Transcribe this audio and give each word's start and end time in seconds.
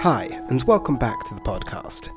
Hi, 0.00 0.30
and 0.48 0.62
welcome 0.62 0.96
back 0.96 1.24
to 1.24 1.34
the 1.34 1.42
podcast. 1.42 2.08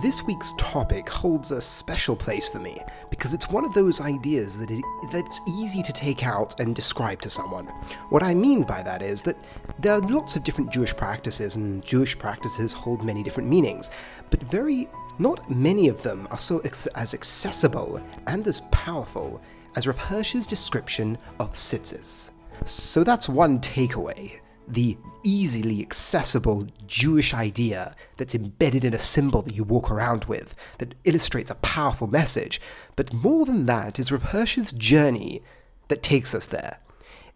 This 0.00 0.22
week's 0.22 0.52
topic 0.58 1.08
holds 1.08 1.50
a 1.50 1.60
special 1.60 2.14
place 2.14 2.48
for 2.48 2.60
me 2.60 2.78
because 3.10 3.34
it's 3.34 3.50
one 3.50 3.64
of 3.64 3.74
those 3.74 4.00
ideas 4.00 4.56
that 4.60 4.70
it, 4.70 4.84
that's 5.10 5.40
easy 5.48 5.82
to 5.82 5.92
take 5.92 6.24
out 6.24 6.60
and 6.60 6.72
describe 6.72 7.20
to 7.22 7.28
someone. 7.28 7.66
What 8.10 8.22
I 8.22 8.32
mean 8.32 8.62
by 8.62 8.84
that 8.84 9.02
is 9.02 9.22
that 9.22 9.44
there 9.80 9.94
are 9.94 10.06
lots 10.06 10.36
of 10.36 10.44
different 10.44 10.70
Jewish 10.70 10.94
practices, 10.94 11.56
and 11.56 11.84
Jewish 11.84 12.16
practices 12.16 12.72
hold 12.72 13.04
many 13.04 13.24
different 13.24 13.48
meanings, 13.48 13.90
but 14.30 14.40
very 14.44 14.88
not 15.18 15.50
many 15.50 15.88
of 15.88 16.00
them 16.00 16.28
are 16.30 16.38
so 16.38 16.60
ex- 16.60 16.86
as 16.94 17.12
accessible 17.12 18.00
and 18.28 18.46
as 18.46 18.60
powerful 18.70 19.42
as 19.74 19.88
Rav 19.88 19.98
Hirsch's 19.98 20.46
description 20.46 21.18
of 21.40 21.50
tzitzis. 21.50 22.30
So 22.66 23.02
that's 23.02 23.28
one 23.28 23.58
takeaway 23.58 24.38
the 24.68 24.96
easily 25.24 25.80
accessible 25.80 26.68
Jewish 26.86 27.34
idea 27.34 27.94
that's 28.18 28.34
embedded 28.34 28.84
in 28.84 28.94
a 28.94 28.98
symbol 28.98 29.42
that 29.42 29.54
you 29.54 29.64
walk 29.64 29.90
around 29.90 30.24
with, 30.24 30.54
that 30.78 30.94
illustrates 31.04 31.50
a 31.50 31.56
powerful 31.56 32.06
message. 32.06 32.60
But 32.96 33.12
more 33.12 33.44
than 33.44 33.66
that 33.66 33.98
is 33.98 34.12
Rav 34.12 34.24
Hirsch's 34.24 34.72
journey 34.72 35.42
that 35.88 36.02
takes 36.02 36.34
us 36.34 36.46
there. 36.46 36.78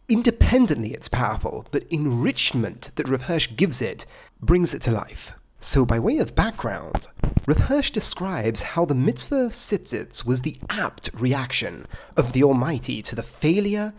Independently, 0.09 0.93
it's 0.93 1.09
powerful, 1.09 1.67
but 1.73 1.85
enrichment 1.91 2.91
that 2.97 3.09
Rav 3.09 3.23
Hirsch 3.23 3.57
gives 3.57 3.83
it 3.83 4.07
brings 4.41 4.73
it 4.73 4.83
to 4.83 4.93
life. 4.93 5.39
So, 5.61 5.85
by 5.85 5.99
way 5.99 6.19
of 6.19 6.37
background, 6.37 7.09
Rav 7.47 7.59
Hirsch 7.59 7.91
describes 7.91 8.63
how 8.63 8.85
the 8.85 8.95
mitzvah 8.95 9.51
of 9.51 10.25
was 10.25 10.43
the 10.43 10.59
apt 10.69 11.11
reaction 11.15 11.87
of 12.17 12.33
the 12.33 12.45
Almighty 12.45 13.03
to 13.03 13.17
the 13.17 13.23
failure 13.23 13.95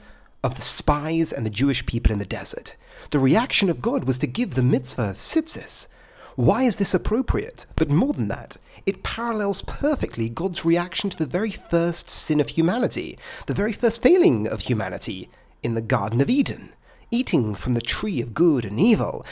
of 0.47 0.55
the 0.55 0.61
spies 0.61 1.33
and 1.33 1.45
the 1.45 1.49
Jewish 1.49 1.85
people 1.85 2.13
in 2.13 2.19
the 2.19 2.25
desert. 2.25 2.77
The 3.11 3.19
reaction 3.19 3.69
of 3.69 3.81
God 3.81 4.05
was 4.05 4.17
to 4.19 4.27
give 4.27 4.55
the 4.55 4.61
mitzvah 4.63 5.09
of 5.09 5.15
tzitzis. 5.17 5.89
Why 6.35 6.63
is 6.63 6.77
this 6.77 6.93
appropriate? 6.93 7.65
But 7.75 7.89
more 7.89 8.13
than 8.13 8.29
that, 8.29 8.55
it 8.85 9.03
parallels 9.03 9.61
perfectly 9.61 10.29
God's 10.29 10.63
reaction 10.63 11.09
to 11.09 11.17
the 11.17 11.25
very 11.25 11.51
first 11.51 12.09
sin 12.09 12.39
of 12.39 12.47
humanity, 12.47 13.19
the 13.45 13.53
very 13.53 13.73
first 13.73 14.01
failing 14.01 14.47
of 14.47 14.61
humanity 14.61 15.29
in 15.61 15.75
the 15.75 15.81
Garden 15.81 16.21
of 16.21 16.29
Eden, 16.29 16.69
eating 17.11 17.53
from 17.53 17.73
the 17.73 17.81
tree 17.81 18.21
of 18.21 18.33
good 18.33 18.63
and 18.63 18.79
evil. 18.79 19.25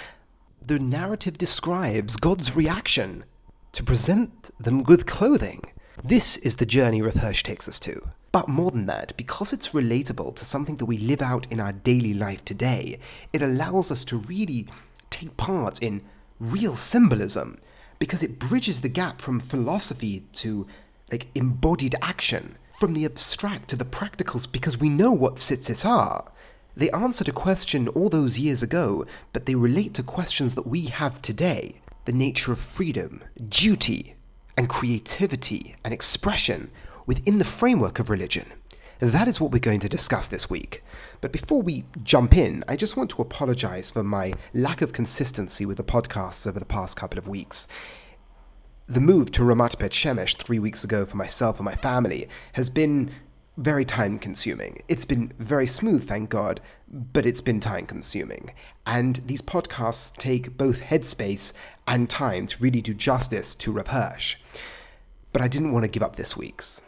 The 0.62 0.80
narrative 0.80 1.38
describes 1.38 2.18
God's 2.18 2.58
reaction 2.58 3.24
to 3.72 3.84
present 3.84 4.52
them 4.60 4.84
with 4.84 5.06
clothing. 5.06 5.62
This 6.04 6.36
is 6.38 6.58
the 6.58 6.66
journey 6.66 7.02
Rav 7.02 7.14
takes 7.42 7.70
us 7.70 7.80
to. 7.80 8.02
But 8.36 8.50
more 8.50 8.70
than 8.70 8.86
that, 8.88 9.16
because 9.16 9.54
it's 9.54 9.70
relatable 9.70 10.36
to 10.36 10.44
something 10.44 10.76
that 10.76 10.88
we 10.88 10.98
live 10.98 11.22
out 11.22 11.50
in 11.50 11.62
our 11.62 11.72
daily 11.72 12.14
life 12.14 12.44
today, 12.44 13.00
it 13.32 13.42
allows 13.42 13.92
us 13.92 14.04
to 14.04 14.18
really 14.18 14.68
take 15.10 15.38
part 15.38 15.82
in 15.82 16.02
real 16.38 16.76
symbolism 16.76 17.58
because 17.98 18.22
it 18.22 18.38
bridges 18.38 18.82
the 18.82 18.90
gap 18.90 19.22
from 19.22 19.40
philosophy 19.40 20.26
to 20.34 20.68
like 21.10 21.28
embodied 21.34 21.96
action, 22.02 22.58
from 22.78 22.94
the 22.94 23.06
abstract 23.06 23.70
to 23.70 23.78
the 23.78 23.86
practicals 23.86 24.52
because 24.52 24.82
we 24.82 24.90
know 24.90 25.14
what 25.14 25.38
tzitzis 25.38 25.86
are. 25.86 26.30
They 26.76 26.92
answered 26.92 27.30
a 27.30 27.42
question 27.46 27.88
all 27.88 28.10
those 28.10 28.38
years 28.38 28.62
ago, 28.62 29.06
but 29.32 29.46
they 29.46 29.56
relate 29.56 29.94
to 29.94 30.04
questions 30.04 30.56
that 30.56 30.68
we 30.68 30.88
have 30.88 31.22
today 31.22 31.80
the 32.04 32.12
nature 32.12 32.52
of 32.52 32.60
freedom, 32.60 33.24
duty, 33.48 34.16
and 34.58 34.68
creativity 34.68 35.78
and 35.86 35.94
expression 35.94 36.70
within 37.06 37.38
the 37.38 37.46
framework 37.46 38.00
of 38.00 38.10
religion. 38.10 38.48
That 39.00 39.28
is 39.28 39.42
what 39.42 39.52
we're 39.52 39.60
going 39.60 39.82
to 39.82 39.90
discuss 39.90 40.28
this 40.28 40.50
week. 40.50 40.82
But 41.20 41.34
before 41.34 41.62
we 41.62 41.84
jump 42.02 42.36
in, 42.36 42.64
I 42.68 42.76
just 42.76 42.96
want 42.96 43.10
to 43.12 43.22
apologize 43.22 43.92
for 43.92 44.04
my 44.04 44.34
lack 44.54 44.82
of 44.82 44.94
consistency 44.94 45.66
with 45.66 45.78
the 45.78 45.84
podcasts 45.84 46.48
over 46.48 46.60
the 46.60 46.66
past 46.66 46.96
couple 46.96 47.20
of 47.20 47.28
weeks. 47.28 47.68
The 48.88 49.02
move 49.02 49.32
to 49.32 49.42
Ramat 49.42 49.80
Bet 49.80 49.92
Shemesh 49.92 50.38
three 50.38 50.60
weeks 50.60 50.84
ago 50.84 51.06
for 51.06 51.18
myself 51.18 51.58
and 51.58 51.66
my 51.66 51.76
family 51.76 52.30
has 52.54 52.70
been 52.70 53.10
very 53.58 53.86
time 53.86 54.20
consuming. 54.20 54.78
It's 54.88 55.06
been 55.06 55.32
very 55.40 55.68
smooth, 55.68 56.08
thank 56.08 56.30
God, 56.30 56.62
but 56.88 57.26
it's 57.26 57.42
been 57.42 57.60
time 57.60 57.86
consuming. 57.86 58.54
And 58.86 59.18
these 59.18 59.42
podcasts 59.42 60.16
take 60.16 60.58
both 60.58 60.84
headspace 60.84 61.54
and 61.88 62.10
time 62.10 62.48
to 62.48 62.64
really 62.64 62.82
do 62.82 62.94
justice 62.94 63.56
to 63.56 63.72
Rav 63.72 63.88
Hirsch. 63.88 64.38
But 65.34 65.42
I 65.42 65.48
didn't 65.48 65.74
want 65.74 65.84
to 65.84 65.92
give 65.92 66.04
up 66.04 66.16
this 66.16 66.38
week's. 66.38 66.82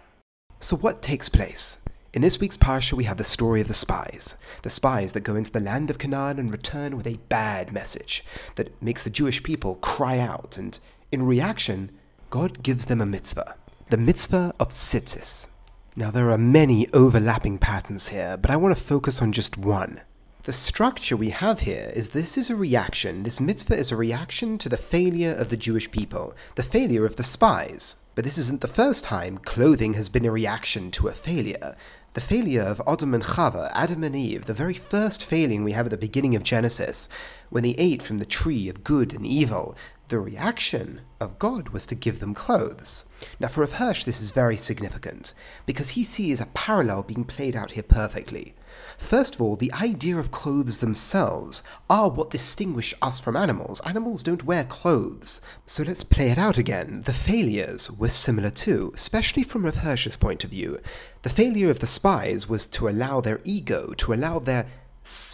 So, 0.60 0.76
what 0.76 1.04
takes 1.04 1.30
place? 1.30 1.84
In 2.14 2.24
this 2.24 2.40
week's 2.40 2.58
parsha, 2.58 2.94
we 2.94 3.04
have 3.04 3.18
the 3.18 3.24
story 3.24 3.62
of 3.62 3.68
the 3.68 3.76
spies. 3.76 4.38
The 4.64 4.72
spies 4.72 5.14
that 5.14 5.24
go 5.24 5.36
into 5.36 5.52
the 5.52 5.60
land 5.60 5.92
of 5.92 6.00
Canaan 6.00 6.40
and 6.40 6.52
return 6.52 6.98
with 6.98 7.06
a 7.06 7.20
bad 7.30 7.72
message 7.72 8.24
that 8.56 8.82
makes 8.82 9.04
the 9.04 9.12
Jewish 9.12 9.44
people 9.44 9.76
cry 9.76 10.18
out. 10.18 10.58
And 10.58 10.80
in 11.12 11.28
reaction, 11.28 11.92
God 12.32 12.64
gives 12.64 12.86
them 12.86 13.02
a 13.02 13.06
mitzvah 13.06 13.56
the 13.90 13.98
mitzvah 13.98 14.54
of 14.60 14.70
tzitzis. 14.70 15.48
Now, 15.96 16.12
there 16.12 16.30
are 16.30 16.38
many 16.38 16.92
overlapping 16.92 17.58
patterns 17.58 18.10
here, 18.10 18.36
but 18.36 18.52
I 18.52 18.58
want 18.58 18.76
to 18.76 18.84
focus 18.84 19.22
on 19.22 19.32
just 19.32 19.58
one. 19.58 20.02
The 20.48 20.54
structure 20.54 21.18
we 21.18 21.32
have 21.32 21.60
here 21.60 21.92
is 21.94 22.08
this 22.08 22.38
is 22.38 22.50
a 22.50 22.56
reaction, 22.56 23.24
this 23.24 23.42
mitzvah 23.42 23.76
is 23.76 23.92
a 23.92 23.98
reaction 23.98 24.58
to 24.60 24.70
the 24.70 24.78
failure 24.78 25.34
of 25.34 25.50
the 25.50 25.58
Jewish 25.58 25.92
people, 25.92 26.34
the 26.56 26.64
failure 26.64 27.06
of 27.06 27.18
the 27.18 27.24
spies. 27.24 28.06
But 28.16 28.24
this 28.24 28.38
isn't 28.38 28.62
the 28.62 28.70
first 28.70 29.04
time 29.04 29.40
clothing 29.40 29.96
has 29.96 30.08
been 30.08 30.24
a 30.24 30.32
reaction 30.32 30.90
to 30.92 31.10
a 31.10 31.12
failure. 31.12 31.76
The 32.14 32.22
failure 32.22 32.62
of 32.62 32.82
Adam 32.88 33.14
and 33.14 33.26
Chava, 33.26 33.70
Adam 33.74 34.06
and 34.06 34.16
Eve, 34.16 34.46
the 34.46 34.54
very 34.54 34.74
first 34.74 35.26
failing 35.26 35.66
we 35.66 35.74
have 35.74 35.88
at 35.88 35.92
the 35.92 35.98
beginning 35.98 36.34
of 36.34 36.44
Genesis, 36.44 37.10
when 37.50 37.64
they 37.64 37.76
ate 37.78 38.02
from 38.02 38.20
the 38.20 38.26
tree 38.26 38.70
of 38.70 38.86
good 38.86 39.14
and 39.14 39.28
evil, 39.28 39.76
the 40.08 40.18
reaction 40.18 41.02
of 41.20 41.40
God 41.40 41.70
was 41.70 41.86
to 41.88 41.96
give 41.96 42.22
them 42.22 42.34
clothes. 42.34 43.04
Now, 43.42 43.50
for 43.50 43.68
Hirsch, 43.68 44.06
this 44.06 44.22
is 44.22 44.32
very 44.32 44.56
significant, 44.56 45.34
because 45.66 45.90
he 45.90 46.06
sees 46.06 46.40
a 46.40 46.46
parallel 46.46 47.04
being 47.04 47.26
played 47.26 47.58
out 47.58 47.72
here 47.72 47.84
perfectly. 47.84 48.56
First 48.98 49.36
of 49.36 49.42
all, 49.42 49.56
the 49.56 49.72
idea 49.74 50.18
of 50.18 50.32
clothes 50.32 50.80
themselves 50.80 51.62
are 51.90 52.10
what 52.10 52.32
distinguish 52.32 52.94
us 53.02 53.20
from 53.20 53.36
animals. 53.36 53.80
Animals 53.86 54.24
don't 54.24 54.44
wear 54.44 54.64
clothes. 54.64 55.40
So 55.66 55.84
let's 55.84 56.04
play 56.04 56.30
it 56.30 56.38
out 56.38 56.58
again. 56.58 57.04
The 57.04 57.14
failures 57.14 57.92
were 57.92 58.10
similar 58.10 58.50
too, 58.50 58.92
especially 58.96 59.44
from 59.44 59.66
Rav 59.66 59.78
Hirsch's 59.78 60.18
point 60.18 60.44
of 60.44 60.50
view. 60.50 60.80
The 61.22 61.30
failure 61.30 61.70
of 61.70 61.80
the 61.80 61.88
spies 61.88 62.50
was 62.50 62.66
to 62.68 62.88
allow 62.90 63.22
their 63.22 63.40
ego, 63.44 63.94
to 63.98 64.14
allow 64.14 64.40
their 64.40 64.66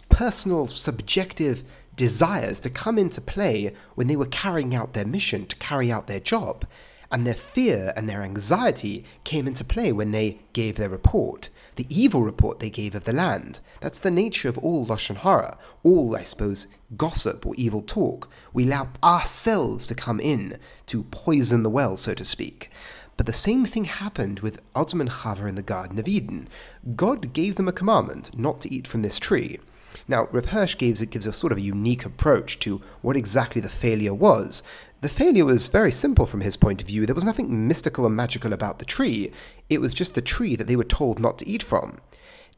personal, 0.09 0.67
subjective 0.67 1.63
desires 1.95 2.59
to 2.59 2.69
come 2.69 2.97
into 2.97 3.21
play 3.21 3.71
when 3.95 4.07
they 4.07 4.15
were 4.15 4.25
carrying 4.25 4.75
out 4.75 4.93
their 4.93 5.05
mission, 5.05 5.45
to 5.45 5.55
carry 5.55 5.91
out 5.91 6.07
their 6.07 6.19
job. 6.19 6.65
And 7.11 7.25
their 7.25 7.33
fear 7.33 7.93
and 7.95 8.09
their 8.09 8.23
anxiety 8.23 9.05
came 9.23 9.47
into 9.47 9.63
play 9.63 9.91
when 9.91 10.11
they 10.11 10.39
gave 10.51 10.75
their 10.75 10.89
report 10.89 11.49
the 11.75 11.87
evil 11.89 12.23
report 12.23 12.59
they 12.59 12.69
gave 12.69 12.95
of 12.95 13.03
the 13.03 13.13
land. 13.13 13.59
That's 13.81 13.99
the 13.99 14.11
nature 14.11 14.49
of 14.49 14.57
all 14.57 14.85
Lashon 14.85 15.17
Hara, 15.17 15.57
all, 15.83 16.15
I 16.15 16.23
suppose, 16.23 16.67
gossip 16.95 17.45
or 17.45 17.53
evil 17.55 17.81
talk. 17.81 18.29
We 18.53 18.65
allow 18.65 18.89
ourselves 19.03 19.87
to 19.87 19.95
come 19.95 20.19
in 20.19 20.57
to 20.87 21.03
poison 21.03 21.63
the 21.63 21.69
well, 21.69 21.95
so 21.95 22.13
to 22.13 22.25
speak. 22.25 22.69
But 23.17 23.25
the 23.25 23.33
same 23.33 23.65
thing 23.65 23.85
happened 23.85 24.39
with 24.39 24.61
Adam 24.75 25.01
and 25.01 25.09
Chava 25.09 25.47
in 25.47 25.55
the 25.55 25.61
Garden 25.61 25.99
of 25.99 26.07
Eden. 26.07 26.47
God 26.95 27.33
gave 27.33 27.55
them 27.55 27.67
a 27.67 27.73
commandment 27.73 28.37
not 28.37 28.61
to 28.61 28.73
eat 28.73 28.87
from 28.87 29.01
this 29.01 29.19
tree. 29.19 29.59
Now, 30.07 30.27
Rav 30.31 30.47
Hirsch 30.47 30.77
gives, 30.77 31.01
it 31.01 31.11
gives 31.11 31.27
a 31.27 31.33
sort 31.33 31.51
of 31.51 31.59
a 31.59 31.61
unique 31.61 32.05
approach 32.05 32.59
to 32.59 32.81
what 33.01 33.15
exactly 33.15 33.61
the 33.61 33.69
failure 33.69 34.13
was. 34.13 34.63
The 35.03 35.09
failure 35.09 35.43
was 35.43 35.67
very 35.67 35.91
simple 35.91 36.25
from 36.25 36.39
his 36.39 36.55
point 36.55 36.81
of 36.81 36.87
view. 36.87 37.05
There 37.05 37.13
was 37.13 37.25
nothing 37.25 37.67
mystical 37.67 38.05
or 38.05 38.09
magical 38.09 38.53
about 38.53 38.79
the 38.79 38.85
tree. 38.85 39.33
It 39.69 39.81
was 39.81 39.93
just 39.93 40.15
the 40.15 40.21
tree 40.21 40.55
that 40.55 40.65
they 40.65 40.77
were 40.77 40.85
told 40.85 41.19
not 41.19 41.37
to 41.39 41.45
eat 41.45 41.61
from. 41.61 41.97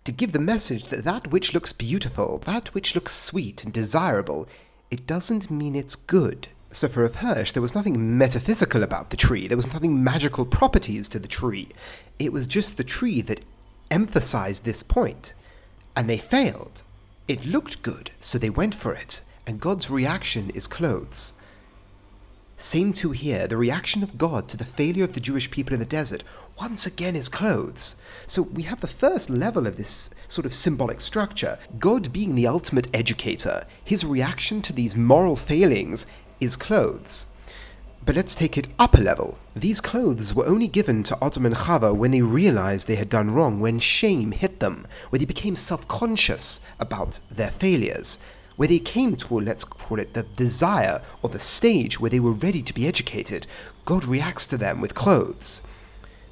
To 0.04 0.12
give 0.12 0.32
the 0.32 0.38
message 0.38 0.84
that 0.90 1.04
that 1.06 1.32
which 1.32 1.56
looks 1.56 1.74
beautiful, 1.74 2.38
that 2.46 2.72
which 2.76 2.94
looks 2.94 3.14
sweet 3.16 3.64
and 3.64 3.74
desirable, 3.74 4.48
it 4.92 5.08
doesn't 5.08 5.50
mean 5.50 5.76
it's 5.76 5.96
good. 5.96 6.50
So 6.70 6.88
for 6.88 7.08
Hirsch, 7.08 7.52
there 7.52 7.64
was 7.64 7.74
nothing 7.74 8.16
metaphysical 8.16 8.84
about 8.84 9.09
the 9.09 9.18
tree. 9.18 9.48
There 9.48 9.58
was 9.58 9.74
nothing 9.74 10.03
magical 10.03 10.46
properties 10.46 11.09
to 11.09 11.18
the 11.18 11.28
tree. 11.28 11.70
It 12.20 12.32
was 12.32 12.46
just 12.46 12.78
the 12.78 12.84
tree 12.84 13.22
that 13.22 13.44
emphasized 13.90 14.66
this 14.66 14.84
point. 14.84 15.34
And 15.98 16.08
they 16.08 16.20
failed. 16.20 16.84
It 17.28 17.48
looked 17.48 17.82
good, 17.82 18.12
so 18.20 18.38
they 18.38 18.52
went 18.52 18.76
for 18.76 18.94
it. 18.94 19.24
And 19.48 19.59
God's 19.59 19.90
reaction 19.90 20.52
is 20.52 20.68
clothes. 20.68 21.34
Same 22.57 22.93
too 22.93 23.11
here, 23.11 23.47
the 23.47 23.57
reaction 23.57 24.02
of 24.02 24.17
God 24.17 24.47
to 24.47 24.55
the 24.55 24.63
failure 24.63 25.03
of 25.03 25.11
the 25.11 25.19
Jewish 25.19 25.52
people 25.52 25.73
in 25.73 25.79
the 25.79 25.85
desert 25.85 26.23
once 26.57 26.85
again 26.85 27.13
is 27.13 27.28
clothes. 27.28 28.02
So 28.28 28.43
we 28.43 28.63
have 28.63 28.79
the 28.79 28.87
first 28.87 29.29
level 29.29 29.67
of 29.67 29.75
this 29.75 30.16
sort 30.29 30.46
of 30.46 30.53
symbolic 30.53 31.02
structure. 31.02 31.57
God 31.79 32.13
being 32.13 32.34
the 32.35 32.47
ultimate 32.47 32.87
educator, 32.96 33.66
his 33.84 34.05
reaction 34.05 34.61
to 34.61 34.73
these 34.73 34.96
moral 34.96 35.35
failings 35.35 36.07
is 36.40 36.55
clothes. 36.55 37.28
But 38.05 38.16
let's 38.16 38.35
take 38.35 38.57
it 38.57 38.69
up 38.79 38.93
a 38.93 39.02
level. 39.02 39.37
These 39.53 39.81
clothes 39.81 40.34
were 40.34 40.46
only 40.46 40.69
given 40.69 41.03
to 41.03 41.17
Adam 41.22 41.46
and 41.46 41.55
Chava 41.55 41.93
when 41.93 42.11
they 42.11 42.22
realized 42.22 42.87
they 42.87 42.96
had 42.96 43.09
done 43.09 43.31
wrong, 43.31 43.59
when 43.59 43.79
shame 43.79 44.31
hit 44.31 44.59
them, 44.61 44.85
when 45.09 45.19
they 45.19 45.25
became 45.25 45.55
self 45.55 45.87
conscious 45.87 46.66
about 46.79 47.19
their 47.29 47.52
failures. 47.52 48.19
Where 48.55 48.67
they 48.67 48.79
came 48.79 49.16
to, 49.16 49.40
let's 49.40 49.63
call 49.63 49.99
it 49.99 50.13
the 50.13 50.23
desire 50.23 51.02
or 51.22 51.29
the 51.29 51.40
stage 51.40 51.99
where 51.99 52.09
they 52.09 52.19
were 52.19 52.31
ready 52.31 52.61
to 52.61 52.73
be 52.73 52.87
educated, 52.87 53.47
God 53.85 54.05
reacts 54.05 54.47
to 54.47 54.57
them 54.57 54.81
with 54.81 54.96
clothes. 54.96 55.61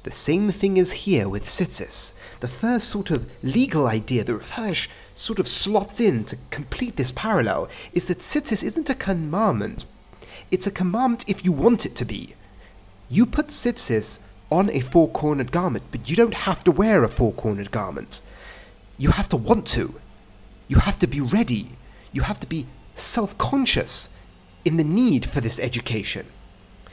The 0.04 0.10
same 0.10 0.50
thing 0.50 0.76
is 0.76 1.04
here 1.04 1.28
with 1.30 1.44
tzitzis. 1.44 2.12
The 2.40 2.48
first 2.48 2.88
sort 2.88 3.10
of 3.10 3.30
legal 3.42 3.86
idea 3.86 4.22
that 4.24 4.34
Rav 4.34 4.88
sort 5.14 5.38
of 5.38 5.48
slots 5.48 5.98
in 5.98 6.24
to 6.24 6.36
complete 6.50 6.96
this 6.96 7.10
parallel 7.12 7.68
is 7.94 8.04
that 8.06 8.18
tzitzis 8.18 8.62
isn't 8.62 8.90
a 8.90 8.94
commandment. 8.94 9.86
It's 10.50 10.66
a 10.66 10.70
commandment 10.70 11.28
if 11.28 11.44
you 11.44 11.52
want 11.52 11.86
it 11.86 11.96
to 11.96 12.04
be. 12.04 12.34
You 13.08 13.24
put 13.24 13.46
tzitzis 13.46 14.26
on 14.50 14.68
a 14.70 14.80
four-cornered 14.80 15.52
garment, 15.52 15.84
but 15.90 16.10
you 16.10 16.16
don't 16.16 16.34
have 16.34 16.62
to 16.64 16.70
wear 16.70 17.02
a 17.02 17.08
four-cornered 17.08 17.70
garment. 17.70 18.20
You 18.98 19.10
have 19.10 19.28
to 19.30 19.36
want 19.36 19.66
to. 19.68 20.00
You 20.68 20.80
have 20.80 20.98
to 20.98 21.06
be 21.06 21.20
ready. 21.20 21.70
You 22.14 22.22
have 22.22 22.40
to 22.40 22.46
be 22.46 22.66
self-conscious 22.94 24.16
in 24.64 24.76
the 24.76 24.84
need 24.84 25.26
for 25.26 25.40
this 25.40 25.58
education. 25.58 26.26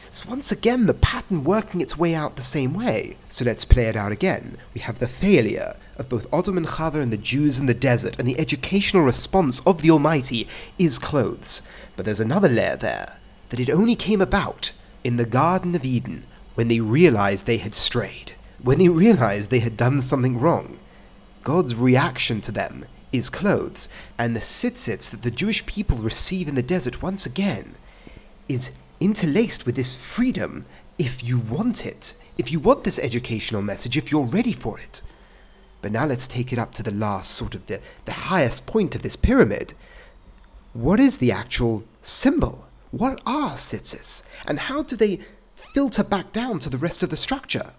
It's 0.07 0.25
once 0.25 0.51
again 0.51 0.88
the 0.88 0.95
pattern 0.95 1.44
working 1.44 1.79
its 1.79 1.95
way 1.97 2.15
out 2.15 2.35
the 2.35 2.41
same 2.41 2.73
way. 2.73 3.15
So 3.29 3.45
let's 3.45 3.63
play 3.63 3.85
it 3.85 3.95
out 3.95 4.12
again. 4.12 4.57
We 4.73 4.81
have 4.81 4.97
the 5.00 5.07
failure 5.07 5.75
of 5.97 6.09
both 6.09 6.25
and 6.33 6.65
Chava 6.65 6.95
and 6.95 7.13
the 7.13 7.18
Jews 7.18 7.59
in 7.59 7.68
the 7.68 7.75
desert, 7.75 8.18
and 8.18 8.27
the 8.27 8.39
educational 8.39 9.03
response 9.03 9.62
of 9.62 9.83
the 9.83 9.91
Almighty 9.91 10.47
is 10.79 10.97
clothes. 10.97 11.62
But 11.95 12.06
there's 12.06 12.19
another 12.19 12.50
layer 12.50 12.75
there, 12.75 13.17
that 13.50 13.59
it 13.59 13.69
only 13.69 13.95
came 13.95 14.21
about 14.21 14.71
in 15.03 15.17
the 15.17 15.25
Garden 15.25 15.75
of 15.75 15.85
Eden 15.85 16.24
when 16.56 16.67
they 16.67 16.79
realized 16.79 17.45
they 17.45 17.57
had 17.57 17.75
strayed, 17.75 18.33
when 18.62 18.79
they 18.79 18.89
realized 18.89 19.51
they 19.51 19.59
had 19.59 19.77
done 19.77 20.01
something 20.01 20.39
wrong. 20.39 20.79
God's 21.44 21.75
reaction 21.75 22.41
to 22.41 22.51
them 22.51 22.85
is 23.11 23.29
clothes, 23.29 23.89
and 24.17 24.35
the 24.35 24.39
tzitzits 24.39 25.09
that 25.11 25.23
the 25.23 25.31
Jewish 25.31 25.65
people 25.65 25.97
receive 25.97 26.47
in 26.47 26.55
the 26.55 26.61
desert 26.63 27.01
once 27.01 27.25
again 27.25 27.75
is 28.47 28.71
interlaced 28.99 29.65
with 29.65 29.75
this 29.75 29.95
freedom 29.95 30.65
if 30.97 31.23
you 31.23 31.39
want 31.39 31.85
it, 31.85 32.15
if 32.37 32.51
you 32.51 32.59
want 32.59 32.83
this 32.83 32.99
educational 32.99 33.61
message, 33.61 33.97
if 33.97 34.11
you're 34.11 34.25
ready 34.25 34.53
for 34.53 34.79
it. 34.79 35.01
But 35.81 35.91
now 35.91 36.05
let's 36.05 36.27
take 36.27 36.53
it 36.53 36.59
up 36.59 36.73
to 36.73 36.83
the 36.83 36.91
last, 36.91 37.31
sort 37.31 37.55
of 37.55 37.65
the, 37.65 37.81
the 38.05 38.13
highest 38.13 38.67
point 38.67 38.93
of 38.93 39.01
this 39.01 39.15
pyramid. 39.15 39.73
What 40.73 40.99
is 40.99 41.17
the 41.17 41.31
actual 41.31 41.83
symbol? 42.01 42.65
What 42.91 43.21
are 43.25 43.53
tzitzis? 43.53 44.27
And 44.47 44.59
how 44.59 44.83
do 44.83 44.95
they 44.95 45.19
filter 45.55 46.03
back 46.03 46.31
down 46.31 46.59
to 46.59 46.69
the 46.69 46.77
rest 46.77 47.03
of 47.03 47.09
the 47.09 47.17
structure? 47.17 47.73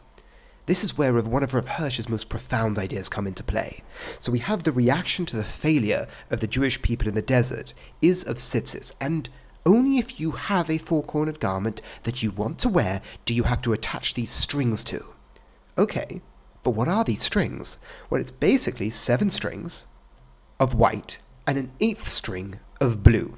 This 0.67 0.85
is 0.85 0.97
where 0.97 1.13
one 1.21 1.43
of 1.43 1.55
Rav 1.55 1.67
Hirsch's 1.67 2.09
most 2.09 2.29
profound 2.29 2.79
ideas 2.79 3.09
come 3.09 3.27
into 3.27 3.43
play. 3.43 3.83
So 4.21 4.31
we 4.31 4.39
have 4.39 4.63
the 4.63 4.71
reaction 4.71 5.27
to 5.27 5.37
the 5.37 5.43
failure 5.43 6.07
of 6.31 6.41
the 6.41 6.47
Jewish 6.47 6.81
people 6.83 7.09
in 7.09 7.15
the 7.15 7.23
desert 7.23 7.75
is 8.01 8.25
of 8.25 8.37
tzitzis, 8.37 8.95
and 9.01 9.29
only 9.67 9.99
if 9.99 10.21
you 10.21 10.33
have 10.33 10.71
a 10.71 10.79
four 10.79 11.03
cornered 11.03 11.41
garment 11.41 11.81
that 12.05 12.23
you 12.23 12.31
want 12.31 12.59
to 12.61 12.69
wear 12.69 13.01
do 13.25 13.35
you 13.35 13.45
have 13.45 13.63
to 13.63 13.73
attach 13.73 14.15
these 14.15 14.31
strings 14.31 14.85
to. 14.85 15.01
Okay, 15.77 16.21
but 16.63 16.73
what 16.73 16.89
are 16.89 17.03
these 17.03 17.23
strings? 17.23 17.79
Well, 18.09 18.21
it's 18.21 18.31
basically 18.31 18.91
seven 18.91 19.31
strings 19.31 19.87
of 20.61 20.75
white 20.75 21.19
and 21.45 21.59
an 21.59 21.73
eighth 21.81 22.07
string 22.07 22.61
of 22.81 23.03
blue. 23.03 23.37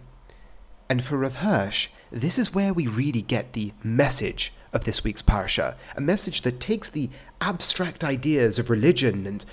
And 0.91 1.03
for 1.03 1.17
Rav 1.17 1.37
Hirsch, 1.37 1.89
this 2.15 2.39
is 2.39 2.55
where 2.55 2.73
we 2.73 2.87
really 2.87 3.23
get 3.23 3.55
the 3.55 3.73
message 3.83 4.53
of 4.73 4.85
this 4.85 5.03
week's 5.03 5.23
parasha, 5.23 5.77
a 5.97 6.01
message 6.01 6.43
that 6.43 6.61
takes 6.61 6.89
the 6.89 7.11
abstract 7.41 8.05
ideas 8.05 8.57
of 8.59 8.71
religion 8.71 9.27
and 9.27 9.45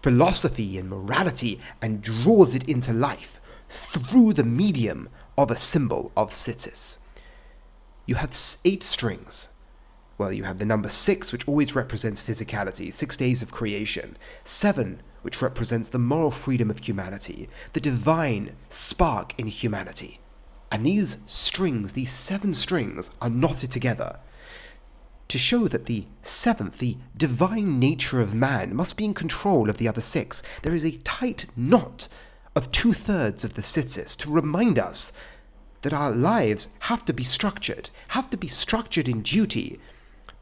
philosophy 0.00 0.78
and 0.78 0.88
morality 0.88 1.60
and 1.82 2.02
draws 2.02 2.54
it 2.54 2.66
into 2.68 2.94
life 2.94 3.40
through 3.68 4.32
the 4.32 4.44
medium 4.44 5.08
of 5.36 5.50
a 5.50 5.56
symbol 5.56 6.12
of 6.16 6.30
tzitzis. 6.30 6.98
You 8.06 8.14
have 8.16 8.34
eight 8.64 8.82
strings. 8.82 9.54
Well, 10.16 10.32
you 10.32 10.44
have 10.44 10.58
the 10.58 10.66
number 10.66 10.88
six, 10.88 11.30
which 11.30 11.46
always 11.46 11.76
represents 11.76 12.24
physicality, 12.24 12.92
six 12.92 13.18
days 13.18 13.42
of 13.42 13.52
creation. 13.52 14.16
Seven, 14.44 15.02
which 15.20 15.42
represents 15.42 15.90
the 15.90 15.98
moral 15.98 16.30
freedom 16.30 16.70
of 16.70 16.78
humanity, 16.78 17.48
the 17.74 17.80
divine 17.80 18.56
spark 18.70 19.38
in 19.38 19.46
humanity. 19.46 20.20
And 20.72 20.86
these 20.86 21.22
strings, 21.26 21.92
these 21.92 22.10
seven 22.10 22.54
strings, 22.54 23.10
are 23.20 23.28
knotted 23.28 23.70
together 23.70 24.18
to 25.28 25.36
show 25.36 25.68
that 25.68 25.84
the 25.84 26.06
seventh, 26.22 26.78
the 26.78 26.96
divine 27.14 27.78
nature 27.78 28.22
of 28.22 28.34
man, 28.34 28.74
must 28.74 28.96
be 28.96 29.04
in 29.04 29.12
control 29.12 29.68
of 29.68 29.76
the 29.76 29.86
other 29.86 30.00
six. 30.00 30.42
There 30.62 30.74
is 30.74 30.84
a 30.84 30.98
tight 30.98 31.44
knot 31.54 32.08
of 32.56 32.72
two 32.72 32.94
thirds 32.94 33.44
of 33.44 33.52
the 33.52 33.60
tzitzis 33.60 34.16
to 34.18 34.30
remind 34.30 34.78
us 34.78 35.12
that 35.82 35.92
our 35.92 36.10
lives 36.10 36.74
have 36.80 37.04
to 37.04 37.12
be 37.12 37.24
structured, 37.24 37.90
have 38.08 38.30
to 38.30 38.38
be 38.38 38.48
structured 38.48 39.10
in 39.10 39.20
duty. 39.20 39.78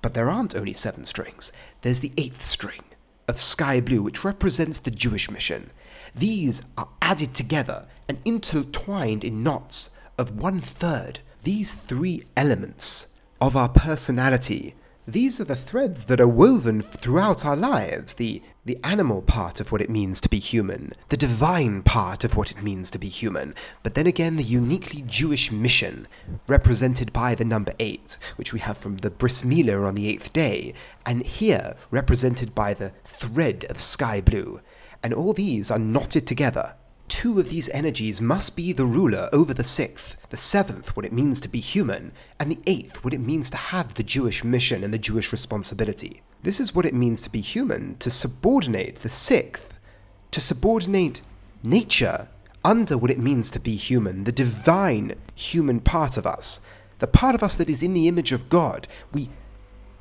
But 0.00 0.15
there 0.15 0.31
aren't 0.31 0.55
only 0.55 0.73
seven 0.73 1.06
strings, 1.06 1.50
there's 1.83 2.00
the 2.00 2.12
eighth 2.17 2.43
string 2.43 2.85
of 3.26 3.41
sky 3.41 3.81
blue, 3.81 4.03
which 4.03 4.25
represents 4.25 4.79
the 4.79 4.93
Jewish 4.93 5.29
mission. 5.29 5.71
These 6.15 6.62
are 6.79 6.88
added 7.03 7.35
together 7.35 7.87
and 8.09 8.21
intertwined 8.25 9.25
in 9.25 9.43
knots 9.43 9.97
of 10.21 10.37
one 10.41 10.61
third. 10.61 11.21
These 11.43 11.73
three 11.73 12.25
elements 12.37 13.17
of 13.41 13.57
our 13.57 13.71
personality 13.71 14.75
these 15.07 15.41
are 15.41 15.45
the 15.45 15.57
threads 15.57 16.05
that 16.05 16.21
are 16.21 16.29
woven 16.29 16.83
throughout 16.83 17.45
our 17.45 17.57
lives 17.57 18.15
the, 18.15 18.43
the 18.65 18.79
animal 18.85 19.23
part 19.23 19.59
of 19.59 19.73
what 19.73 19.81
it 19.81 19.91
means 19.91 20.21
to 20.21 20.29
be 20.29 20.39
human, 20.39 20.93
the 21.09 21.17
divine 21.17 21.83
part 21.83 22.23
of 22.23 22.37
what 22.37 22.53
it 22.53 22.63
means 22.63 22.93
to 22.93 22.99
be 22.99 23.09
human, 23.09 23.55
but 23.83 23.95
then 23.95 24.07
again 24.07 24.37
the 24.37 24.45
uniquely 24.45 25.03
Jewish 25.03 25.51
mission, 25.51 26.07
represented 26.47 27.13
by 27.13 27.35
the 27.35 27.45
number 27.45 27.73
eight, 27.81 28.19
which 28.37 28.53
we 28.53 28.61
have 28.61 28.79
from 28.79 28.99
the 28.99 29.11
bris 29.11 29.43
milah 29.43 29.89
on 29.89 29.97
the 29.97 30.07
eighth 30.07 30.33
day, 30.33 30.75
and 31.05 31.27
here 31.27 31.75
represented 31.91 32.55
by 32.55 32.73
the 32.73 32.93
thread 33.03 33.65
of 33.69 33.81
sky 33.81 34.21
blue. 34.21 34.61
And 35.03 35.13
all 35.13 35.33
these 35.33 35.73
are 35.73 35.79
knotted 35.79 36.27
together 36.27 36.77
two 37.11 37.41
of 37.41 37.51
these 37.51 37.69
energies 37.71 38.21
must 38.21 38.57
be 38.57 38.73
the 38.73 38.87
ruler 38.87 39.29
over 39.33 39.53
the 39.53 39.65
sixth, 39.65 40.29
the 40.31 40.37
seventh, 40.37 40.97
what 40.97 41.05
it 41.05 41.12
means 41.12 41.41
to 41.41 41.49
be 41.49 41.59
human, 41.59 42.12
and 42.39 42.51
the 42.51 42.61
eighth, 42.67 43.05
what 43.05 43.12
it 43.12 43.21
means 43.21 43.51
to 43.51 43.57
have 43.57 43.95
the 43.95 44.05
Jewish 44.05 44.45
mission 44.45 44.85
and 44.85 44.95
the 44.95 44.99
Jewish 44.99 45.33
responsibility. 45.33 46.23
This 46.43 46.61
is 46.61 46.75
what 46.75 46.87
it 46.87 46.95
means 46.95 47.21
to 47.23 47.31
be 47.31 47.41
human, 47.41 47.97
to 47.97 48.11
subordinate 48.11 48.97
the 48.97 49.09
sixth, 49.09 49.79
to 50.31 50.41
subordinate 50.41 51.21
nature 51.65 52.29
under 52.65 52.97
what 52.97 53.11
it 53.11 53.19
means 53.19 53.51
to 53.51 53.59
be 53.59 53.75
human, 53.75 54.25
the 54.25 54.33
divine 54.33 55.15
human 55.35 55.81
part 55.81 56.17
of 56.17 56.27
us, 56.27 56.61
the 57.01 57.07
part 57.07 57.35
of 57.35 57.43
us 57.43 57.57
that 57.57 57.69
is 57.69 57.83
in 57.83 57.93
the 57.93 58.07
image 58.07 58.31
of 58.31 58.49
God. 58.49 58.87
We 59.12 59.31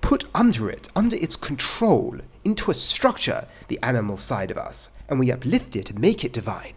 put 0.01 0.25
under 0.36 0.70
it, 0.70 0.89
under 0.96 1.16
its 1.16 1.36
control, 1.36 2.20
into 2.46 2.70
a 2.70 2.75
structure, 2.75 3.48
the 3.68 3.80
animal 3.82 4.18
side 4.18 4.51
of 4.51 4.58
us, 4.58 4.98
and 5.10 5.20
we 5.20 5.32
uplift 5.32 5.75
it 5.75 5.89
and 5.89 6.00
make 6.00 6.24
it 6.24 6.34
divine. 6.34 6.75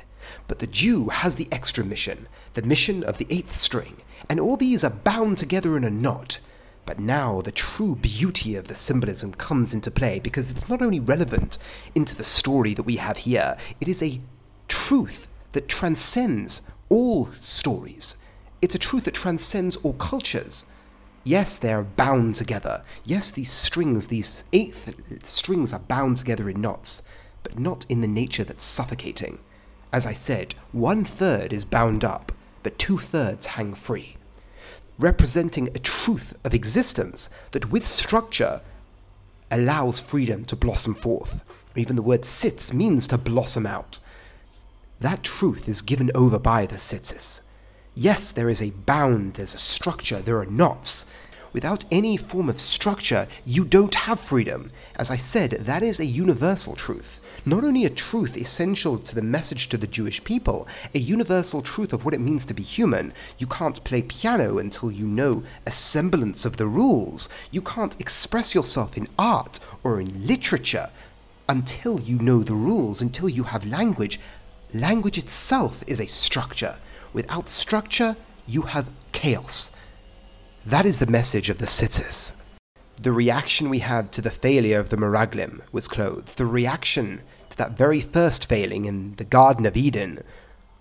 But 0.48 0.58
the 0.58 0.66
Jew 0.66 1.08
has 1.08 1.36
the 1.36 1.48
extra 1.50 1.84
mission, 1.84 2.28
the 2.54 2.62
mission 2.62 3.02
of 3.04 3.18
the 3.18 3.26
eighth 3.30 3.52
string, 3.52 3.96
and 4.28 4.38
all 4.38 4.56
these 4.56 4.84
are 4.84 4.90
bound 4.90 5.38
together 5.38 5.76
in 5.76 5.84
a 5.84 5.90
knot. 5.90 6.38
But 6.84 6.98
now 6.98 7.40
the 7.40 7.52
true 7.52 7.94
beauty 7.94 8.56
of 8.56 8.68
the 8.68 8.74
symbolism 8.74 9.32
comes 9.34 9.72
into 9.72 9.90
play 9.90 10.18
because 10.18 10.50
it's 10.50 10.68
not 10.68 10.82
only 10.82 11.00
relevant 11.00 11.58
into 11.94 12.16
the 12.16 12.24
story 12.24 12.74
that 12.74 12.82
we 12.82 12.96
have 12.96 13.18
here, 13.18 13.56
it 13.80 13.88
is 13.88 14.02
a 14.02 14.20
truth 14.68 15.28
that 15.52 15.68
transcends 15.68 16.70
all 16.88 17.26
stories. 17.40 18.22
It's 18.60 18.74
a 18.74 18.80
truth 18.80 19.04
that 19.04 19.14
transcends 19.14 19.76
all 19.76 19.94
cultures. 19.94 20.70
Yes, 21.24 21.56
they 21.56 21.72
are 21.72 21.84
bound 21.84 22.34
together. 22.34 22.82
Yes, 23.04 23.30
these 23.30 23.50
strings, 23.50 24.08
these 24.08 24.44
eighth 24.52 25.24
strings, 25.24 25.72
are 25.72 25.78
bound 25.80 26.16
together 26.16 26.50
in 26.50 26.60
knots, 26.60 27.02
but 27.44 27.58
not 27.58 27.86
in 27.88 28.00
the 28.00 28.08
nature 28.08 28.44
that's 28.44 28.64
suffocating. 28.64 29.38
As 29.92 30.06
I 30.06 30.14
said, 30.14 30.54
one 30.72 31.04
third 31.04 31.52
is 31.52 31.64
bound 31.66 32.02
up, 32.02 32.32
but 32.62 32.78
two 32.78 32.96
thirds 32.96 33.46
hang 33.46 33.74
free, 33.74 34.16
representing 34.98 35.68
a 35.68 35.78
truth 35.78 36.36
of 36.44 36.54
existence 36.54 37.28
that 37.50 37.70
with 37.70 37.84
structure 37.84 38.62
allows 39.50 40.00
freedom 40.00 40.44
to 40.46 40.56
blossom 40.56 40.94
forth. 40.94 41.44
Even 41.76 41.96
the 41.96 42.02
word 42.02 42.22
tzitz 42.22 42.72
means 42.72 43.06
to 43.08 43.18
blossom 43.18 43.66
out. 43.66 44.00
That 45.00 45.22
truth 45.22 45.68
is 45.68 45.82
given 45.82 46.10
over 46.14 46.38
by 46.38 46.64
the 46.64 46.76
tzitzis. 46.76 47.42
Yes, 47.94 48.32
there 48.32 48.48
is 48.48 48.62
a 48.62 48.70
bound, 48.70 49.34
there's 49.34 49.52
a 49.54 49.58
structure, 49.58 50.20
there 50.20 50.38
are 50.38 50.46
knots, 50.46 51.11
Without 51.52 51.84
any 51.90 52.16
form 52.16 52.48
of 52.48 52.60
structure, 52.60 53.26
you 53.44 53.64
don't 53.64 53.94
have 53.94 54.18
freedom. 54.18 54.70
As 54.96 55.10
I 55.10 55.16
said, 55.16 55.50
that 55.52 55.82
is 55.82 56.00
a 56.00 56.06
universal 56.06 56.74
truth. 56.74 57.20
Not 57.44 57.64
only 57.64 57.84
a 57.84 57.90
truth 57.90 58.36
essential 58.36 58.98
to 58.98 59.14
the 59.14 59.22
message 59.22 59.68
to 59.68 59.76
the 59.76 59.86
Jewish 59.86 60.24
people, 60.24 60.66
a 60.94 60.98
universal 60.98 61.62
truth 61.62 61.92
of 61.92 62.04
what 62.04 62.14
it 62.14 62.20
means 62.20 62.46
to 62.46 62.54
be 62.54 62.62
human. 62.62 63.12
You 63.38 63.46
can't 63.46 63.84
play 63.84 64.02
piano 64.02 64.58
until 64.58 64.90
you 64.90 65.06
know 65.06 65.44
a 65.66 65.70
semblance 65.70 66.44
of 66.44 66.56
the 66.56 66.66
rules. 66.66 67.28
You 67.50 67.62
can't 67.62 68.00
express 68.00 68.54
yourself 68.54 68.96
in 68.96 69.08
art 69.18 69.60
or 69.84 70.00
in 70.00 70.26
literature 70.26 70.90
until 71.48 72.00
you 72.00 72.18
know 72.18 72.42
the 72.42 72.54
rules, 72.54 73.02
until 73.02 73.28
you 73.28 73.44
have 73.44 73.66
language 73.66 74.18
Language 74.74 75.18
itself 75.18 75.84
is 75.86 76.00
a 76.00 76.06
structure. 76.06 76.76
Without 77.12 77.50
structure, 77.50 78.16
you 78.48 78.62
have 78.62 78.88
chaos. 79.12 79.76
That 80.64 80.86
is 80.86 81.00
the 81.00 81.10
message 81.10 81.50
of 81.50 81.58
the 81.58 81.66
Tzitzis. 81.66 82.40
The 82.96 83.10
reaction 83.10 83.68
we 83.68 83.80
had 83.80 84.12
to 84.12 84.20
the 84.22 84.30
failure 84.30 84.78
of 84.78 84.90
the 84.90 84.96
Meraglim 84.96 85.60
was 85.72 85.88
clothes. 85.88 86.36
The 86.36 86.46
reaction 86.46 87.22
to 87.50 87.56
that 87.56 87.76
very 87.76 88.00
first 88.00 88.48
failing 88.48 88.84
in 88.84 89.16
the 89.16 89.24
Garden 89.24 89.66
of 89.66 89.76
Eden, 89.76 90.20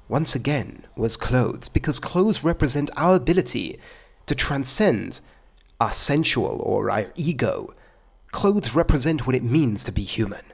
once 0.07 0.35
again, 0.35 0.83
was 0.95 1.17
clothes, 1.17 1.67
because 1.67 2.00
clothes 2.00 2.43
represent 2.43 2.91
our 2.95 3.15
ability 3.15 3.79
to 4.27 4.35
transcend 4.35 5.19
our 5.79 5.91
sensual 5.91 6.61
or 6.63 6.91
our 6.91 7.07
ego. 7.15 7.73
Clothes 8.27 8.75
represent 8.75 9.25
what 9.25 9.35
it 9.35 9.43
means 9.43 9.83
to 9.85 9.91
be 9.91 10.03
human. 10.03 10.45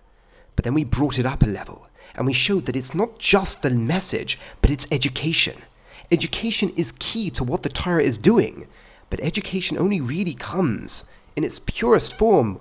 But 0.55 0.63
then 0.63 0.73
we 0.73 0.85
brought 0.85 1.19
it 1.19 1.25
up 1.25 1.43
a 1.43 1.47
level, 1.47 1.89
and 2.15 2.25
we 2.25 2.31
showed 2.31 2.65
that 2.65 2.77
it's 2.77 2.95
not 2.95 3.19
just 3.19 3.61
the 3.61 3.71
message, 3.71 4.39
but 4.61 4.71
it's 4.71 4.89
education. 4.89 5.63
Education 6.09 6.71
is 6.77 6.93
key 6.93 7.29
to 7.31 7.43
what 7.43 7.63
the 7.63 7.69
Torah 7.69 8.01
is 8.01 8.17
doing, 8.17 8.67
but 9.09 9.19
education 9.21 9.77
only 9.77 10.01
really 10.01 10.33
comes 10.33 11.09
in 11.35 11.43
its 11.43 11.59
purest 11.59 12.17
form 12.17 12.59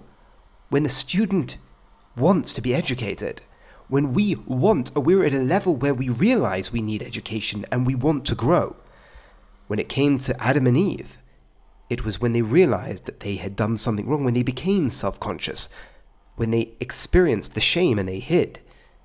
when 0.68 0.82
the 0.82 0.88
student 0.88 1.58
wants 2.16 2.54
to 2.54 2.60
be 2.60 2.74
educated. 2.74 3.40
When 3.88 4.12
we 4.12 4.34
want, 4.34 4.90
or 4.96 5.02
we're 5.02 5.24
at 5.24 5.34
a 5.34 5.38
level 5.38 5.76
where 5.76 5.94
we 5.94 6.08
realize 6.08 6.72
we 6.72 6.82
need 6.82 7.02
education 7.02 7.64
and 7.70 7.86
we 7.86 7.94
want 7.94 8.24
to 8.26 8.34
grow. 8.34 8.76
When 9.68 9.78
it 9.78 9.88
came 9.88 10.18
to 10.18 10.42
Adam 10.42 10.66
and 10.66 10.76
Eve, 10.76 11.18
it 11.88 12.04
was 12.04 12.20
when 12.20 12.32
they 12.32 12.42
realized 12.42 13.06
that 13.06 13.20
they 13.20 13.36
had 13.36 13.54
done 13.54 13.76
something 13.76 14.08
wrong, 14.08 14.24
when 14.24 14.34
they 14.34 14.42
became 14.42 14.90
self 14.90 15.20
conscious, 15.20 15.68
when 16.34 16.50
they 16.50 16.72
experienced 16.80 17.54
the 17.54 17.60
shame 17.60 17.98
and 17.98 18.08
they 18.08 18.18
hid. 18.18 18.60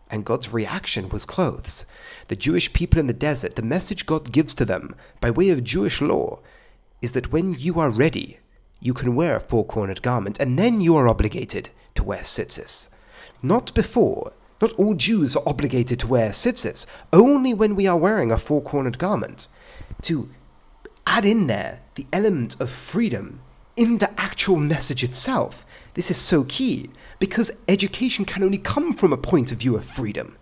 And 0.09 0.25
God's 0.25 0.51
reaction 0.51 1.07
was 1.09 1.25
clothes. 1.25 1.85
The 2.27 2.35
Jewish 2.35 2.73
people 2.73 2.99
in 2.99 3.07
the 3.07 3.13
desert, 3.13 3.55
the 3.55 3.61
message 3.61 4.05
God 4.05 4.31
gives 4.31 4.53
to 4.55 4.65
them 4.65 4.95
by 5.21 5.31
way 5.31 5.49
of 5.49 5.63
Jewish 5.63 6.01
law 6.01 6.39
is 7.01 7.13
that 7.13 7.31
when 7.31 7.53
you 7.53 7.79
are 7.79 7.89
ready, 7.89 8.39
you 8.79 8.93
can 8.93 9.15
wear 9.15 9.35
a 9.35 9.39
four 9.39 9.65
cornered 9.65 10.01
garment, 10.01 10.39
and 10.39 10.57
then 10.57 10.81
you 10.81 10.95
are 10.95 11.07
obligated 11.07 11.69
to 11.95 12.03
wear 12.03 12.21
tzitzis. 12.21 12.89
Not 13.41 13.73
before. 13.73 14.33
Not 14.61 14.73
all 14.73 14.93
Jews 14.93 15.35
are 15.35 15.43
obligated 15.47 15.99
to 15.99 16.07
wear 16.07 16.29
tzitzis, 16.29 16.85
only 17.11 17.53
when 17.53 17.75
we 17.75 17.87
are 17.87 17.97
wearing 17.97 18.31
a 18.31 18.37
four 18.37 18.61
cornered 18.61 18.99
garment. 18.99 19.47
To 20.03 20.29
add 21.07 21.25
in 21.25 21.47
there 21.47 21.81
the 21.95 22.05
element 22.13 22.59
of 22.61 22.69
freedom 22.69 23.41
in 23.75 23.97
the 23.97 24.11
actual 24.19 24.57
message 24.57 25.03
itself. 25.03 25.65
This 25.95 26.11
is 26.11 26.17
so 26.17 26.43
key 26.43 26.89
because 27.19 27.51
education 27.67 28.25
can 28.25 28.43
only 28.43 28.57
come 28.57 28.93
from 28.93 29.13
a 29.13 29.17
point 29.17 29.51
of 29.51 29.59
view 29.59 29.75
of 29.75 29.85
freedom. 29.85 30.37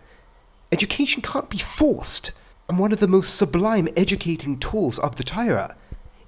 Education 0.72 1.22
can't 1.22 1.50
be 1.50 1.58
forced. 1.58 2.32
And 2.68 2.78
one 2.78 2.92
of 2.92 3.00
the 3.00 3.08
most 3.08 3.36
sublime 3.36 3.88
educating 3.96 4.58
tools 4.58 4.98
of 4.98 5.16
the 5.16 5.24
Torah 5.24 5.76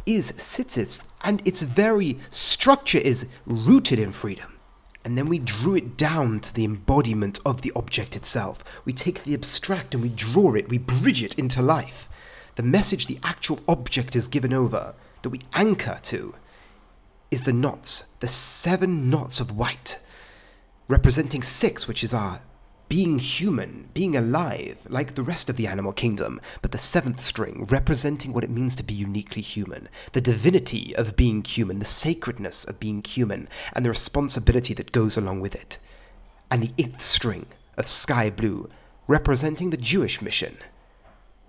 is 0.07 0.33
tzitzis, 0.33 1.11
and 1.25 1.47
its 1.47 1.63
very 1.63 2.19
structure 2.31 2.99
is 2.99 3.31
rooted 3.47 3.99
in 3.99 4.13
freedom. 4.13 4.59
And 5.05 5.19
then 5.19 5.29
we 5.29 5.39
drew 5.39 5.75
it 5.75 5.97
down 5.97 6.41
to 6.41 6.55
the 6.55 6.65
embodiment 6.65 7.41
of 7.45 7.63
the 7.63 7.73
object 7.75 8.15
itself. 8.15 8.83
We 8.85 8.93
take 8.93 9.25
the 9.25 9.35
abstract 9.35 9.95
and 9.95 10.03
we 10.03 10.11
draw 10.11 10.55
it, 10.55 10.69
we 10.69 10.79
bridge 10.79 11.23
it 11.23 11.39
into 11.39 11.61
life. 11.61 12.09
The 12.55 12.63
message 12.63 13.07
the 13.07 13.19
actual 13.23 13.61
object 13.67 14.15
is 14.15 14.29
given 14.29 14.53
over, 14.53 14.95
that 15.23 15.31
we 15.31 15.41
anchor 15.55 15.99
to, 16.03 16.35
is 17.31 17.43
the 17.43 17.53
knots, 17.53 18.03
the 18.21 18.29
seven 18.29 19.11
knots 19.11 19.41
of 19.41 19.57
white, 19.57 19.99
representing 20.87 21.43
six, 21.43 21.89
which 21.89 22.05
is 22.05 22.13
our 22.13 22.43
being 22.93 23.19
human, 23.19 23.89
being 23.95 24.15
alive, 24.15 24.87
like 24.91 25.15
the 25.15 25.23
rest 25.23 25.49
of 25.49 25.57
the 25.57 25.67
animal 25.67 25.95
kingdom, 25.95 26.39
but 26.61 26.73
the 26.73 26.77
seventh 26.77 27.21
string 27.21 27.67
representing 27.71 28.35
what 28.35 28.45
it 28.45 28.51
means 28.51 28.77
to 28.77 28.83
be 28.83 28.93
uniquely 28.93 29.41
human, 29.41 29.89
the 30.13 30.21
divinity 30.21 30.95
of 30.95 31.17
being 31.17 31.43
human, 31.43 31.79
the 31.79 31.87
sacredness 31.87 32.65
of 32.65 32.79
being 32.79 33.03
human, 33.03 33.49
and 33.75 33.83
the 33.83 33.89
responsibility 33.89 34.75
that 34.75 34.93
goes 34.93 35.17
along 35.17 35.41
with 35.41 35.55
it. 35.55 35.79
And 36.51 36.63
the 36.63 36.75
eighth 36.77 37.01
string 37.01 37.47
of 37.79 37.87
sky 37.87 38.29
blue, 38.29 38.69
representing 39.09 39.71
the 39.71 39.79
Jewish 39.79 40.21
mission. 40.21 40.59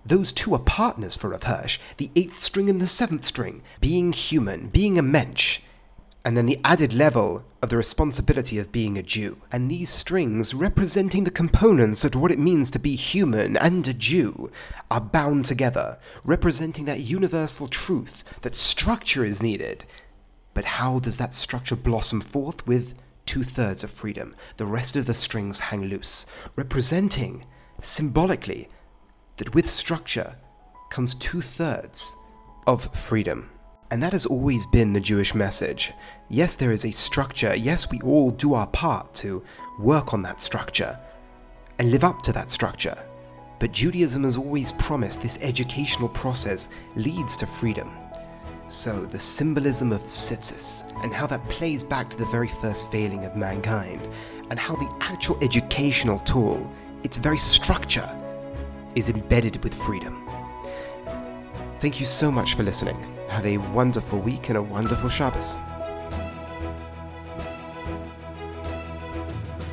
Those 0.05 0.31
two 0.31 0.53
are 0.53 0.59
partners 0.59 1.17
for 1.17 1.31
Rav 1.31 1.43
Hirsch, 1.43 1.77
the 1.97 2.09
eighth 2.15 2.39
string 2.39 2.69
and 2.69 2.79
the 2.79 2.87
seventh 2.87 3.25
string, 3.25 3.63
being 3.81 4.13
human, 4.13 4.69
being 4.69 4.97
a 4.97 5.01
mensch, 5.01 5.59
and 6.25 6.37
then 6.37 6.45
the 6.45 6.59
added 6.63 6.93
level 6.93 7.43
of 7.61 7.69
the 7.69 7.77
responsibility 7.77 8.57
of 8.57 8.71
being 8.71 8.97
a 8.97 9.03
Jew. 9.03 9.37
And 9.51 9.69
these 9.69 9.89
strings, 9.89 10.53
representing 10.53 11.25
the 11.25 11.31
components 11.31 12.05
of 12.05 12.15
what 12.15 12.31
it 12.31 12.39
means 12.39 12.71
to 12.71 12.79
be 12.79 12.95
human 12.95 13.57
and 13.57 13.85
a 13.87 13.93
Jew, 13.93 14.49
are 14.89 15.01
bound 15.01 15.45
together, 15.45 15.99
representing 16.23 16.85
that 16.85 17.01
universal 17.01 17.67
truth 17.67 18.41
that 18.41 18.55
structure 18.55 19.25
is 19.25 19.43
needed. 19.43 19.85
But 20.53 20.65
how 20.65 20.99
does 20.99 21.17
that 21.17 21.33
structure 21.33 21.75
blossom 21.75 22.21
forth 22.21 22.65
with 22.65 22.93
two 23.25 23.43
thirds 23.43 23.83
of 23.83 23.91
freedom? 23.91 24.35
The 24.57 24.65
rest 24.65 24.95
of 24.95 25.05
the 25.05 25.13
strings 25.13 25.59
hang 25.59 25.85
loose, 25.85 26.25
representing, 26.55 27.45
symbolically, 27.81 28.69
that 29.37 29.53
with 29.53 29.67
structure 29.67 30.37
comes 30.89 31.15
two 31.15 31.41
thirds 31.41 32.15
of 32.65 32.95
freedom. 32.95 33.49
And 33.91 34.01
that 34.01 34.13
has 34.13 34.25
always 34.25 34.65
been 34.65 34.93
the 34.93 34.99
Jewish 34.99 35.35
message. 35.35 35.93
Yes, 36.29 36.55
there 36.55 36.71
is 36.71 36.85
a 36.85 36.91
structure. 36.91 37.55
Yes, 37.55 37.91
we 37.91 37.99
all 38.01 38.31
do 38.31 38.53
our 38.53 38.67
part 38.67 39.13
to 39.15 39.43
work 39.79 40.13
on 40.13 40.23
that 40.23 40.41
structure 40.41 40.99
and 41.79 41.91
live 41.91 42.03
up 42.03 42.21
to 42.23 42.33
that 42.33 42.51
structure. 42.51 42.97
But 43.59 43.71
Judaism 43.71 44.23
has 44.23 44.37
always 44.37 44.71
promised 44.73 45.21
this 45.21 45.41
educational 45.41 46.09
process 46.09 46.69
leads 46.95 47.37
to 47.37 47.45
freedom. 47.45 47.89
So, 48.67 49.05
the 49.05 49.19
symbolism 49.19 49.91
of 49.91 50.01
tzitzis 50.01 50.91
and 51.03 51.13
how 51.13 51.27
that 51.27 51.47
plays 51.49 51.83
back 51.83 52.09
to 52.09 52.17
the 52.17 52.25
very 52.25 52.47
first 52.47 52.91
failing 52.91 53.25
of 53.25 53.35
mankind, 53.35 54.09
and 54.49 54.57
how 54.57 54.75
the 54.75 54.91
actual 55.01 55.37
educational 55.43 56.19
tool, 56.19 56.69
its 57.03 57.17
very 57.17 57.37
structure, 57.37 58.09
is 58.95 59.09
embedded 59.09 59.63
with 59.63 59.73
freedom. 59.73 60.27
Thank 61.79 61.99
you 61.99 62.05
so 62.05 62.31
much 62.31 62.55
for 62.55 62.63
listening. 62.63 63.12
Have 63.33 63.47
a 63.47 63.57
wonderful 63.57 64.19
week 64.19 64.49
and 64.49 64.59
a 64.59 64.61
wonderful 64.61 65.09
Shabbos. 65.09 65.57